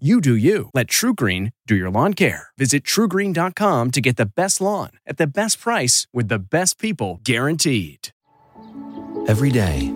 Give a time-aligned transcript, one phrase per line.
[0.00, 0.70] You do you.
[0.74, 2.48] Let TruGreen do your lawn care.
[2.58, 7.20] Visit trugreen.com to get the best lawn at the best price with the best people
[7.22, 8.08] guaranteed.
[9.28, 9.94] Every day,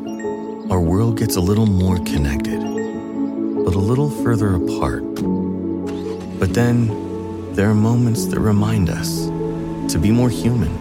[0.71, 5.03] our world gets a little more connected, but a little further apart.
[6.39, 9.27] But then, there are moments that remind us
[9.93, 10.73] to be more human.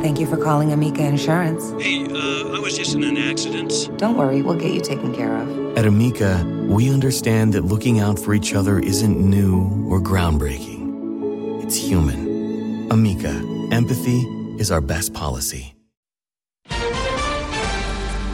[0.00, 1.72] Thank you for calling Amica Insurance.
[1.82, 3.90] Hey, uh, I was just in an accident.
[3.98, 5.76] Don't worry, we'll get you taken care of.
[5.76, 11.62] At Amica, we understand that looking out for each other isn't new or groundbreaking.
[11.62, 12.90] It's human.
[12.90, 13.42] Amica,
[13.72, 14.22] empathy
[14.58, 15.74] is our best policy.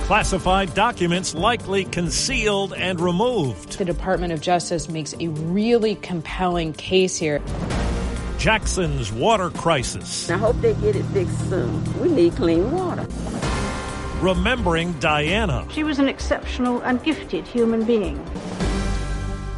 [0.07, 3.79] Classified documents likely concealed and removed.
[3.79, 7.41] The Department of Justice makes a really compelling case here.
[8.39, 10.29] Jackson's water crisis.
[10.29, 12.01] I hope they get it fixed soon.
[12.01, 13.02] We need clean water.
[14.23, 15.67] Remembering Diana.
[15.73, 18.25] She was an exceptional and gifted human being.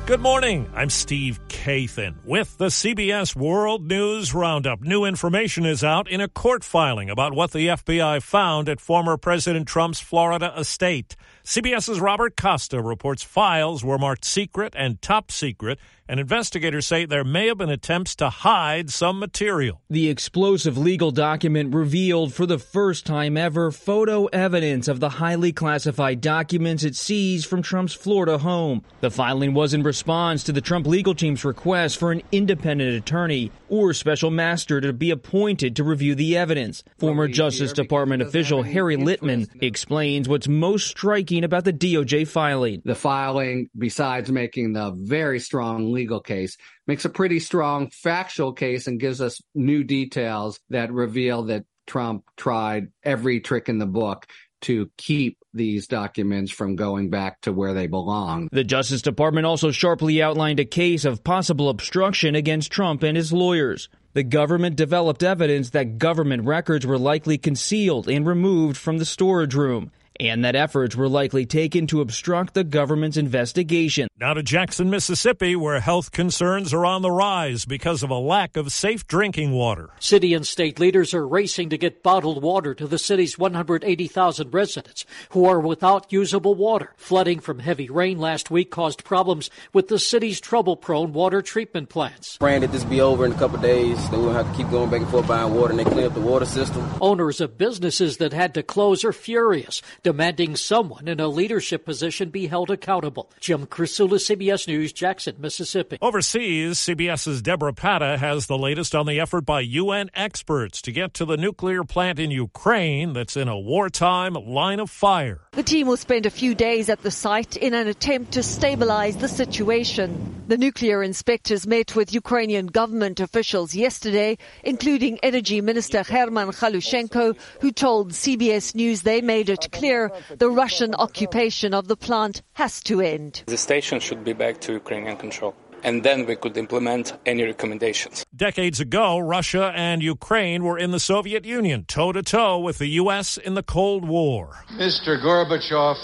[0.07, 0.71] Good morning.
[0.75, 4.83] I'm Steve Kathan with the CBS World News Roundup.
[4.83, 9.17] New information is out in a court filing about what the FBI found at former
[9.17, 11.17] President Trump's Florida estate.
[11.43, 17.25] CBS's Robert Costa reports files were marked secret and top secret and investigators say there
[17.25, 19.81] may have been attempts to hide some material.
[19.89, 25.53] The explosive legal document revealed for the first time ever photo evidence of the highly
[25.53, 28.83] classified documents it seized from Trump's Florida home.
[29.01, 33.51] The filing was in response to the Trump legal team's request for an independent attorney
[33.69, 36.85] or special master to be appointed to review the evidence.
[36.99, 42.83] Former Justice Department official Harry Litman explains what's most striking about the DOJ filing.
[42.85, 46.57] The filing, besides making the very strong legal case,
[46.87, 52.25] makes a pretty strong factual case and gives us new details that reveal that Trump
[52.37, 54.27] tried every trick in the book
[54.65, 58.49] to keep these documents from going back to where they belong.
[58.51, 63.33] The Justice Department also sharply outlined a case of possible obstruction against Trump and his
[63.33, 63.89] lawyers.
[64.15, 69.55] The government developed evidence that government records were likely concealed and removed from the storage
[69.55, 74.09] room and that efforts were likely taken to obstruct the government's investigation.
[74.19, 78.57] Now to Jackson, Mississippi, where health concerns are on the rise because of a lack
[78.57, 79.91] of safe drinking water.
[79.99, 85.05] City and state leaders are racing to get bottled water to the city's 180,000 residents
[85.31, 86.93] who are without usable water.
[86.97, 91.89] Flooding from heavy rain last week caused problems with the city's trouble prone water treatment
[91.89, 92.39] plants.
[92.39, 94.91] Praying that this be over in a couple days, they won't have to keep going
[94.91, 96.89] back and forth buying water and they clean up the water system.
[97.01, 102.29] Owners of businesses that had to close are furious, demanding someone in a leadership position
[102.29, 103.33] be held accountable.
[103.41, 105.99] Jim Krasula, CBS News, Jackson, Mississippi.
[106.01, 111.15] Overseas, CBS's Deborah Patta has the latest on the effort by UN experts to get
[111.15, 115.41] to the nuclear plant in Ukraine that's in a wartime line of fire.
[115.53, 119.17] The team will spend a few days at the site in an attempt to stabilize
[119.17, 120.34] the situation.
[120.47, 127.73] The nuclear inspectors met with Ukrainian government officials yesterday, including Energy Minister Herman Galushenko, who
[127.73, 133.01] told CBS News they made it clear the Russian occupation of the plant has to
[133.01, 133.43] end.
[133.47, 138.25] The station should be back to Ukrainian control and then we could implement any recommendations.
[138.35, 142.89] Decades ago, Russia and Ukraine were in the Soviet Union, toe to toe with the
[143.03, 143.37] U.S.
[143.37, 144.65] in the Cold War.
[144.73, 145.23] Mr.
[145.23, 145.97] Gorbachev,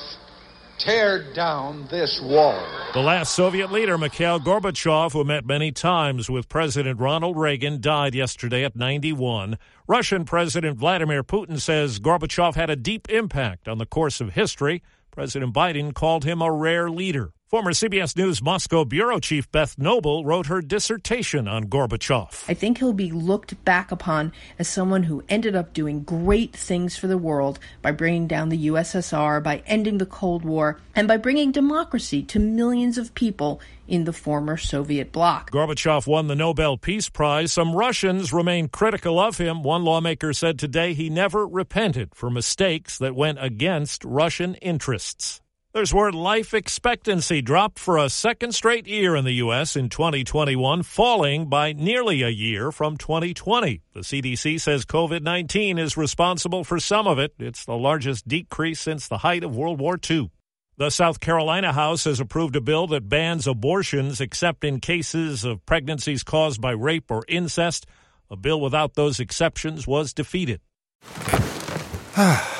[0.84, 2.60] tear down this wall.
[2.92, 8.14] The last Soviet leader, Mikhail Gorbachev, who met many times with President Ronald Reagan, died
[8.14, 9.58] yesterday at 91.
[9.86, 14.82] Russian President Vladimir Putin says Gorbachev had a deep impact on the course of history.
[15.10, 17.32] President Biden called him a rare leader.
[17.50, 22.44] Former CBS News Moscow bureau chief Beth Knobel wrote her dissertation on Gorbachev.
[22.48, 24.30] I think he'll be looked back upon
[24.60, 28.68] as someone who ended up doing great things for the world by bringing down the
[28.68, 34.04] USSR, by ending the Cold War, and by bringing democracy to millions of people in
[34.04, 35.50] the former Soviet bloc.
[35.50, 37.52] Gorbachev won the Nobel Peace Prize.
[37.52, 39.64] Some Russians remain critical of him.
[39.64, 45.40] One lawmaker said today he never repented for mistakes that went against Russian interests.
[45.72, 49.76] There's word life expectancy dropped for a second straight year in the U.S.
[49.76, 53.80] in 2021, falling by nearly a year from 2020.
[53.94, 57.34] The CDC says COVID 19 is responsible for some of it.
[57.38, 60.32] It's the largest decrease since the height of World War II.
[60.76, 65.64] The South Carolina House has approved a bill that bans abortions except in cases of
[65.66, 67.86] pregnancies caused by rape or incest.
[68.28, 70.60] A bill without those exceptions was defeated.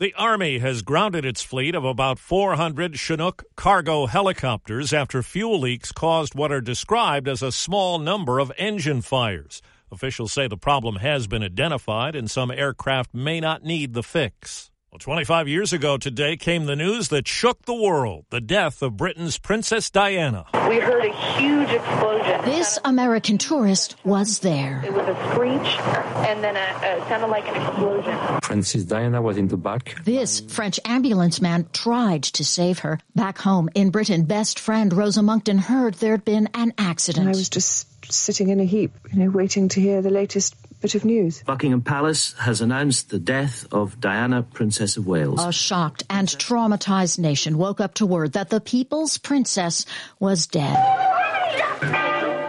[0.00, 5.90] The Army has grounded its fleet of about 400 Chinook cargo helicopters after fuel leaks
[5.90, 9.60] caused what are described as a small number of engine fires.
[9.90, 14.70] Officials say the problem has been identified and some aircraft may not need the fix.
[14.90, 18.96] Well, 25 years ago today came the news that shook the world the death of
[18.96, 20.46] Britain's Princess Diana.
[20.66, 22.40] We heard a huge explosion.
[22.46, 24.82] This American tourist was there.
[24.82, 25.78] It was a screech
[26.26, 28.18] and then a, a sounded like an explosion.
[28.40, 29.94] Princess Diana was in the back.
[30.06, 32.98] This French ambulance man tried to save her.
[33.14, 37.26] Back home in Britain, best friend Rosa Monckton heard there'd been an accident.
[37.26, 40.94] I was just sitting in a heap, you know, waiting to hear the latest bit
[40.94, 41.42] of news.
[41.44, 45.44] Buckingham Palace has announced the death of Diana, Princess of Wales.
[45.44, 49.86] A shocked and traumatized nation woke up to word that the people's princess
[50.20, 50.76] was dead.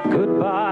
[0.09, 0.69] Goodbye,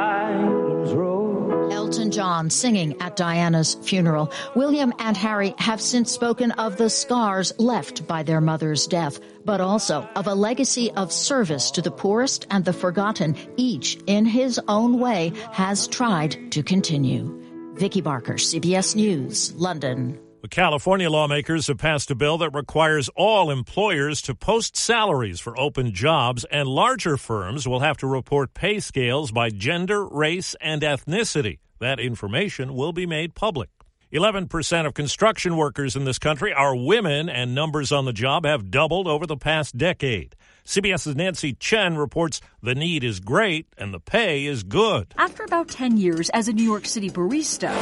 [1.72, 4.32] Elton John singing at Diana's funeral.
[4.56, 9.62] William and Harry have since spoken of the scars left by their mother's death, but
[9.62, 13.38] also of a legacy of service to the poorest and the forgotten.
[13.56, 17.47] Each, in his own way, has tried to continue.
[17.78, 20.20] Vicki Barker, CBS News, London.
[20.50, 25.94] California lawmakers have passed a bill that requires all employers to post salaries for open
[25.94, 31.60] jobs, and larger firms will have to report pay scales by gender, race, and ethnicity.
[31.80, 33.70] That information will be made public.
[34.14, 38.72] 11% of construction workers in this country are women, and numbers on the job have
[38.72, 40.34] doubled over the past decade.
[40.68, 45.14] CBS's Nancy Chen reports the need is great and the pay is good.
[45.18, 47.74] After about 10 years as a New York City barista,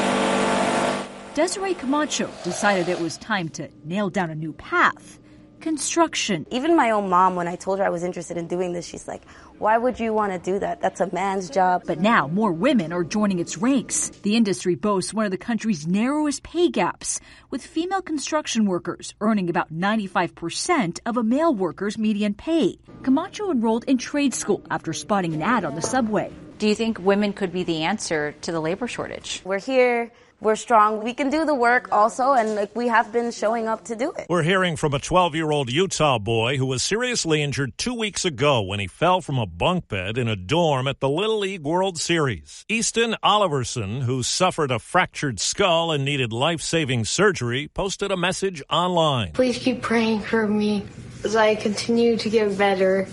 [1.34, 5.18] Desiree Camacho decided it was time to nail down a new path
[5.62, 6.46] construction.
[6.52, 9.08] Even my own mom, when I told her I was interested in doing this, she's
[9.08, 9.24] like,
[9.58, 10.82] why would you want to do that?
[10.82, 11.84] That's a man's job.
[11.86, 14.10] But now more women are joining its ranks.
[14.10, 17.20] The industry boasts one of the country's narrowest pay gaps,
[17.50, 22.78] with female construction workers earning about 95% of a male worker's median pay.
[23.04, 26.32] Camacho enrolled in trade school after spotting an ad on the subway.
[26.58, 29.42] Do you think women could be the answer to the labor shortage?
[29.44, 30.12] We're here
[30.42, 31.04] we're strong.
[31.04, 34.12] We can do the work also, and like, we have been showing up to do
[34.18, 34.28] it.
[34.30, 38.26] We're hearing from a 12 year old Utah boy who was seriously injured two weeks
[38.26, 41.64] ago when he fell from a bunk bed in a dorm at the Little League
[41.64, 42.66] World Series.
[42.70, 48.62] Easton Oliverson, who suffered a fractured skull and needed life saving surgery, posted a message
[48.70, 49.32] online.
[49.32, 50.86] Please keep praying for me
[51.24, 53.08] as I continue to get better.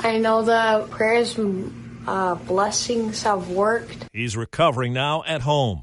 [0.00, 4.06] I know the prayers and uh, blessings have worked.
[4.12, 5.82] He's recovering now at home.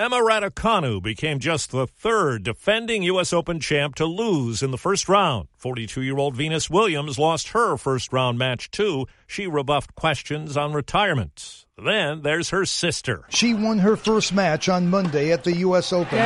[0.00, 3.34] Emma Raducanu became just the third defending U.S.
[3.34, 5.48] Open champ to lose in the first round.
[5.58, 9.04] 42 year old Venus Williams lost her first round match too.
[9.26, 11.66] She rebuffed questions on retirement.
[11.76, 13.26] Then there's her sister.
[13.28, 15.92] She won her first match on Monday at the U.S.
[15.92, 16.18] Open.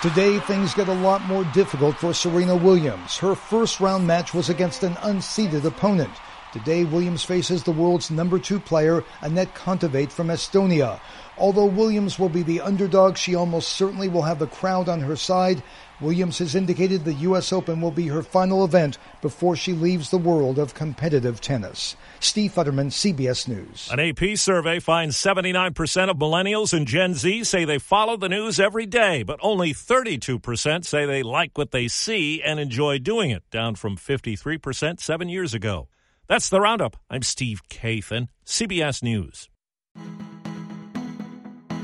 [0.00, 3.18] Today, things get a lot more difficult for Serena Williams.
[3.18, 6.12] Her first round match was against an unseeded opponent.
[6.52, 10.98] Today, Williams faces the world's number two player, Anett Kontaveit from Estonia.
[11.36, 15.14] Although Williams will be the underdog, she almost certainly will have the crowd on her
[15.14, 15.62] side.
[16.00, 17.52] Williams has indicated the U.S.
[17.52, 21.96] Open will be her final event before she leaves the world of competitive tennis.
[22.20, 23.90] Steve Futterman, CBS News.
[23.92, 28.58] An AP survey finds 79% of millennials and Gen Z say they follow the news
[28.58, 33.42] every day, but only 32% say they like what they see and enjoy doing it,
[33.50, 35.88] down from 53% seven years ago.
[36.28, 36.94] That's the roundup.
[37.08, 39.48] I'm Steve Kathan, CBS News.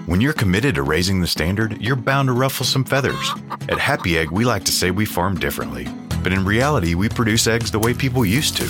[0.04, 3.32] When you're committed to raising the standard, you're bound to ruffle some feathers.
[3.70, 5.88] At Happy Egg, we like to say we farm differently.
[6.22, 8.64] But in reality, we produce eggs the way people used to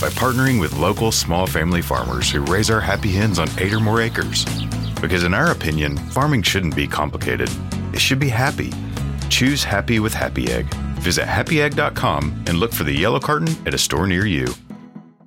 [0.00, 3.78] by partnering with local small family farmers who raise our happy hens on eight or
[3.78, 4.44] more acres.
[5.00, 7.48] Because, in our opinion, farming shouldn't be complicated,
[7.94, 8.72] it should be happy.
[9.28, 10.74] Choose happy with Happy Egg.
[10.98, 14.52] Visit happyegg.com and look for the yellow carton at a store near you.